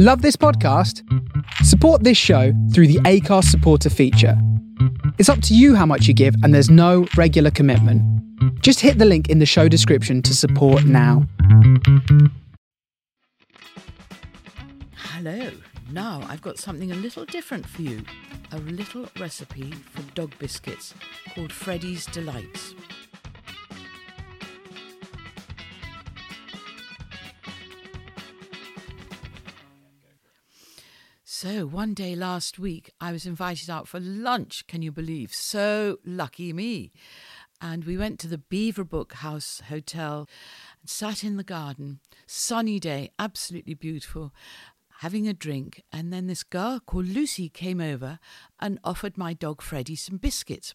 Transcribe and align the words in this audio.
Love 0.00 0.22
this 0.22 0.36
podcast? 0.36 1.02
Support 1.64 2.04
this 2.04 2.16
show 2.16 2.52
through 2.72 2.86
the 2.86 3.00
Acast 3.00 3.46
supporter 3.46 3.90
feature. 3.90 4.40
It's 5.18 5.28
up 5.28 5.42
to 5.42 5.56
you 5.56 5.74
how 5.74 5.86
much 5.86 6.06
you 6.06 6.14
give, 6.14 6.36
and 6.44 6.54
there's 6.54 6.70
no 6.70 7.08
regular 7.16 7.50
commitment. 7.50 8.00
Just 8.62 8.78
hit 8.78 8.98
the 8.98 9.04
link 9.04 9.28
in 9.28 9.40
the 9.40 9.44
show 9.44 9.66
description 9.66 10.22
to 10.22 10.36
support 10.36 10.84
now. 10.84 11.26
Hello. 14.94 15.50
Now 15.90 16.24
I've 16.28 16.42
got 16.42 16.58
something 16.58 16.92
a 16.92 16.94
little 16.94 17.24
different 17.24 17.66
for 17.66 17.82
you. 17.82 18.04
A 18.52 18.58
little 18.58 19.08
recipe 19.18 19.72
for 19.72 20.02
dog 20.14 20.32
biscuits 20.38 20.94
called 21.34 21.52
Freddie's 21.52 22.06
Delights. 22.06 22.72
So, 31.40 31.66
one 31.66 31.94
day 31.94 32.16
last 32.16 32.58
week, 32.58 32.90
I 33.00 33.12
was 33.12 33.24
invited 33.24 33.70
out 33.70 33.86
for 33.86 34.00
lunch, 34.00 34.66
can 34.66 34.82
you 34.82 34.90
believe? 34.90 35.32
So 35.32 35.98
lucky 36.04 36.52
me. 36.52 36.90
And 37.60 37.84
we 37.84 37.96
went 37.96 38.18
to 38.18 38.26
the 38.26 38.42
Beaverbrook 38.50 39.12
House 39.12 39.62
Hotel 39.68 40.28
and 40.80 40.90
sat 40.90 41.22
in 41.22 41.36
the 41.36 41.44
garden. 41.44 42.00
Sunny 42.26 42.80
day, 42.80 43.12
absolutely 43.20 43.74
beautiful, 43.74 44.34
having 44.98 45.28
a 45.28 45.32
drink. 45.32 45.84
And 45.92 46.12
then 46.12 46.26
this 46.26 46.42
girl 46.42 46.80
called 46.80 47.06
Lucy 47.06 47.48
came 47.48 47.80
over 47.80 48.18
and 48.58 48.80
offered 48.82 49.16
my 49.16 49.32
dog 49.32 49.62
Freddie 49.62 49.94
some 49.94 50.16
biscuits. 50.16 50.74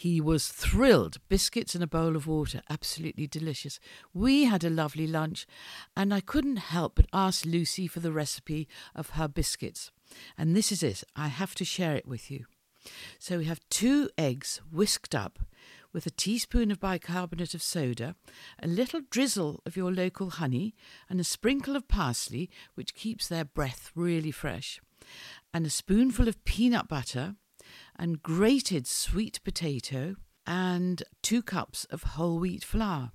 He 0.00 0.18
was 0.18 0.48
thrilled. 0.48 1.18
Biscuits 1.28 1.74
and 1.74 1.84
a 1.84 1.86
bowl 1.86 2.16
of 2.16 2.26
water, 2.26 2.62
absolutely 2.70 3.26
delicious. 3.26 3.78
We 4.14 4.44
had 4.44 4.64
a 4.64 4.70
lovely 4.70 5.06
lunch, 5.06 5.46
and 5.94 6.14
I 6.14 6.20
couldn't 6.20 6.56
help 6.56 6.94
but 6.94 7.04
ask 7.12 7.44
Lucy 7.44 7.86
for 7.86 8.00
the 8.00 8.10
recipe 8.10 8.66
of 8.94 9.10
her 9.10 9.28
biscuits. 9.28 9.90
And 10.38 10.56
this 10.56 10.72
is 10.72 10.82
it. 10.82 11.04
I 11.16 11.28
have 11.28 11.54
to 11.56 11.66
share 11.66 11.96
it 11.96 12.08
with 12.08 12.30
you. 12.30 12.46
So 13.18 13.36
we 13.36 13.44
have 13.44 13.60
two 13.68 14.08
eggs 14.16 14.62
whisked 14.72 15.14
up 15.14 15.38
with 15.92 16.06
a 16.06 16.10
teaspoon 16.10 16.70
of 16.70 16.80
bicarbonate 16.80 17.52
of 17.52 17.62
soda, 17.62 18.14
a 18.62 18.66
little 18.66 19.02
drizzle 19.10 19.60
of 19.66 19.76
your 19.76 19.92
local 19.92 20.30
honey, 20.30 20.74
and 21.10 21.20
a 21.20 21.24
sprinkle 21.24 21.76
of 21.76 21.88
parsley, 21.88 22.48
which 22.74 22.94
keeps 22.94 23.28
their 23.28 23.44
breath 23.44 23.90
really 23.94 24.30
fresh, 24.30 24.80
and 25.52 25.66
a 25.66 25.70
spoonful 25.70 26.26
of 26.26 26.42
peanut 26.46 26.88
butter, 26.88 27.36
and 27.96 28.22
grated 28.22 28.86
sweet 28.86 29.40
potato 29.44 30.16
and 30.46 31.02
two 31.22 31.42
cups 31.42 31.84
of 31.86 32.02
whole 32.02 32.38
wheat 32.38 32.64
flour. 32.64 33.12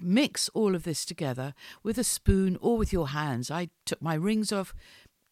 Mix 0.00 0.48
all 0.50 0.74
of 0.74 0.84
this 0.84 1.04
together 1.04 1.54
with 1.82 1.98
a 1.98 2.04
spoon 2.04 2.56
or 2.60 2.76
with 2.76 2.92
your 2.92 3.08
hands. 3.08 3.50
I 3.50 3.68
took 3.84 4.02
my 4.02 4.14
rings 4.14 4.52
off, 4.52 4.74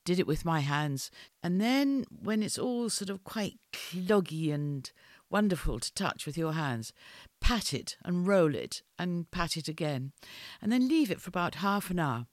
did 0.04 0.18
it 0.18 0.26
with 0.26 0.44
my 0.44 0.60
hands, 0.60 1.10
and 1.42 1.60
then 1.60 2.04
when 2.10 2.42
it's 2.42 2.58
all 2.58 2.90
sort 2.90 3.10
of 3.10 3.24
quite 3.24 3.58
cloggy 3.72 4.52
and 4.52 4.90
wonderful 5.30 5.80
to 5.80 5.92
touch 5.94 6.26
with 6.26 6.38
your 6.38 6.52
hands, 6.52 6.92
pat 7.40 7.74
it 7.74 7.96
and 8.04 8.26
roll 8.26 8.54
it 8.54 8.82
and 8.98 9.30
pat 9.30 9.56
it 9.56 9.68
again, 9.68 10.12
and 10.62 10.70
then 10.70 10.88
leave 10.88 11.10
it 11.10 11.20
for 11.20 11.28
about 11.28 11.56
half 11.56 11.90
an 11.90 11.98
hour. 11.98 12.26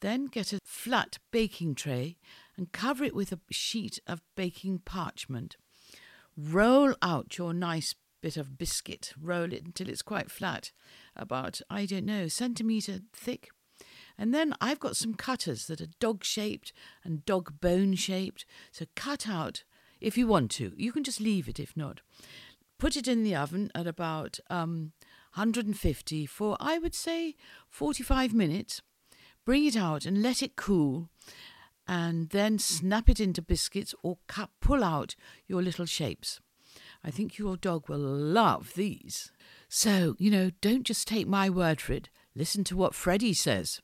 Then 0.00 0.26
get 0.26 0.52
a 0.52 0.60
flat 0.64 1.18
baking 1.30 1.74
tray 1.74 2.16
and 2.60 2.72
cover 2.72 3.04
it 3.04 3.14
with 3.14 3.32
a 3.32 3.40
sheet 3.50 3.98
of 4.06 4.20
baking 4.36 4.80
parchment. 4.84 5.56
Roll 6.36 6.94
out 7.00 7.38
your 7.38 7.54
nice 7.54 7.94
bit 8.20 8.36
of 8.36 8.58
biscuit, 8.58 9.14
roll 9.18 9.50
it 9.50 9.64
until 9.64 9.88
it's 9.88 10.02
quite 10.02 10.30
flat, 10.30 10.70
about, 11.16 11.62
I 11.70 11.86
don't 11.86 12.04
know, 12.04 12.28
centimetre 12.28 13.00
thick. 13.14 13.48
And 14.18 14.34
then 14.34 14.52
I've 14.60 14.78
got 14.78 14.94
some 14.94 15.14
cutters 15.14 15.68
that 15.68 15.80
are 15.80 15.86
dog 16.00 16.22
shaped 16.22 16.74
and 17.02 17.24
dog 17.24 17.62
bone 17.62 17.94
shaped. 17.94 18.44
So 18.72 18.84
cut 18.94 19.26
out 19.26 19.64
if 19.98 20.18
you 20.18 20.26
want 20.26 20.50
to. 20.52 20.74
You 20.76 20.92
can 20.92 21.02
just 21.02 21.18
leave 21.18 21.48
it 21.48 21.58
if 21.58 21.74
not. 21.74 22.02
Put 22.78 22.94
it 22.94 23.08
in 23.08 23.22
the 23.22 23.34
oven 23.34 23.70
at 23.74 23.86
about 23.86 24.38
um, 24.50 24.92
150 25.34 26.26
for, 26.26 26.58
I 26.60 26.76
would 26.76 26.94
say, 26.94 27.36
45 27.70 28.34
minutes. 28.34 28.82
Bring 29.46 29.64
it 29.64 29.76
out 29.76 30.04
and 30.04 30.20
let 30.20 30.42
it 30.42 30.56
cool 30.56 31.08
and 31.90 32.28
then 32.28 32.56
snap 32.56 33.08
it 33.08 33.18
into 33.18 33.42
biscuits 33.42 33.96
or 34.04 34.18
cut, 34.28 34.48
pull 34.60 34.84
out 34.84 35.16
your 35.48 35.60
little 35.60 35.86
shapes. 35.86 36.38
I 37.02 37.10
think 37.10 37.36
your 37.36 37.56
dog 37.56 37.88
will 37.88 37.98
love 37.98 38.74
these. 38.76 39.32
So, 39.68 40.14
you 40.16 40.30
know, 40.30 40.52
don't 40.60 40.84
just 40.84 41.08
take 41.08 41.26
my 41.26 41.50
word 41.50 41.80
for 41.80 41.94
it. 41.94 42.08
Listen 42.36 42.62
to 42.64 42.76
what 42.76 42.94
Freddie 42.94 43.34
says. 43.34 43.80